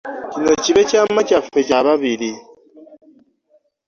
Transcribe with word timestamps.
Kino 0.31 0.51
kibe 0.63 0.81
kyama 0.89 1.21
kyaffe 1.27 1.59
kya 1.67 1.79
babiri. 1.85 2.31